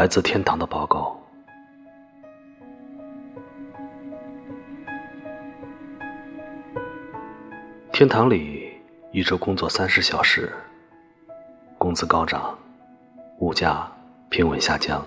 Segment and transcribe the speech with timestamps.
[0.00, 1.14] 来自天堂的报告。
[7.92, 8.72] 天堂里
[9.12, 10.50] 一周工作三十小时，
[11.76, 12.58] 工资高涨，
[13.40, 13.86] 物价
[14.30, 15.06] 平稳下降，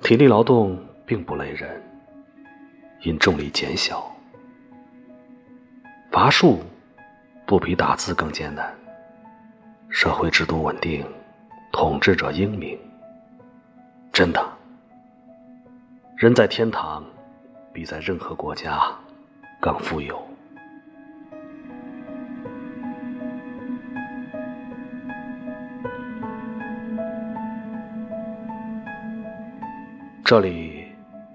[0.00, 1.82] 体力劳动并不累人，
[3.00, 4.08] 因重力减小，
[6.12, 6.60] 伐树
[7.48, 8.72] 不比打字更艰难，
[9.88, 11.04] 社会制度稳定，
[11.78, 12.76] 统治者英明。
[14.10, 14.42] 真的，
[16.16, 17.04] 人在天堂
[17.70, 18.80] 比在任何国家
[19.60, 20.18] 更富有。
[30.24, 30.86] 这里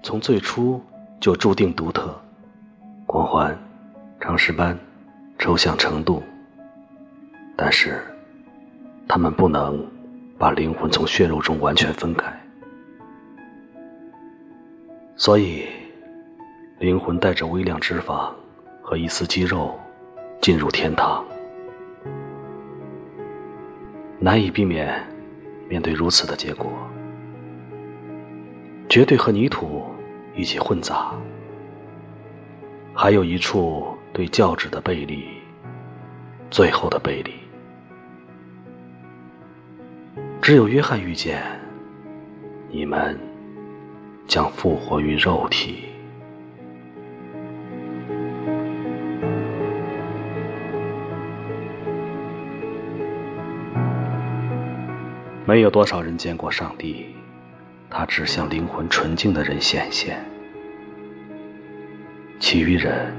[0.02, 0.82] 从最初
[1.20, 2.20] 就注定独特，
[3.06, 3.56] 光环、
[4.20, 4.76] 长石斑、
[5.38, 6.20] 抽象程度，
[7.56, 8.02] 但是
[9.06, 9.88] 他们不能
[10.42, 12.26] 把灵魂从血肉中完全分开，
[15.14, 15.66] 所以
[16.80, 18.28] 灵魂带着微量脂肪
[18.82, 19.78] 和一丝肌肉
[20.40, 21.24] 进入天堂，
[24.18, 25.00] 难以避免
[25.68, 26.72] 面对如此的结果。
[28.88, 29.84] 绝对和泥土
[30.34, 31.14] 一起混杂，
[32.92, 35.24] 还有一处对教旨的背离，
[36.50, 37.41] 最后的背离。
[40.42, 41.40] 只有约翰遇见
[42.68, 43.16] 你们，
[44.26, 45.84] 将复活于肉体。
[55.46, 57.06] 没有多少人见过上帝。
[57.88, 60.18] 他只向灵魂纯净的人显现，
[62.40, 63.14] 其余人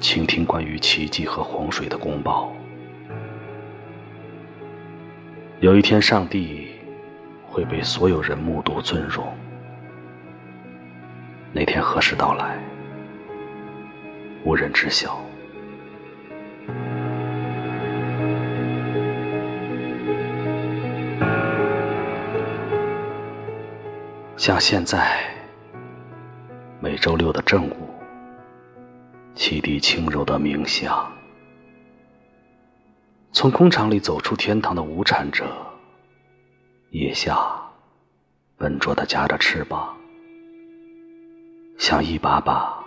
[0.00, 2.52] 倾听关于奇迹和洪水的公报。
[5.60, 6.68] 有一天，上帝
[7.44, 9.26] 会被所有人目睹尊荣。
[11.52, 12.56] 那天何时到来，
[14.44, 15.20] 无人知晓。
[24.36, 25.24] 像现在，
[26.78, 27.90] 每周六的正午，
[29.34, 31.10] 汽笛轻柔的冥想，
[33.38, 35.46] 从工厂里走出天堂的无产者，
[36.90, 37.38] 腋下
[38.56, 39.96] 笨拙的夹着翅膀，
[41.78, 42.84] 像一把把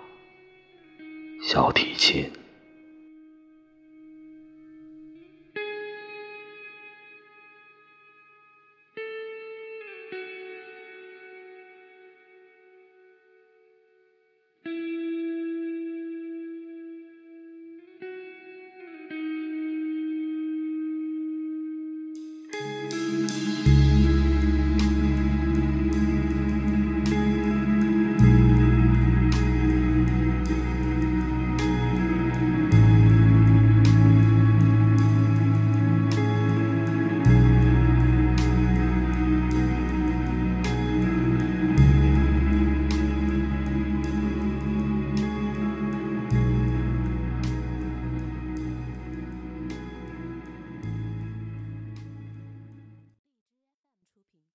[1.41, 2.29] 小提琴。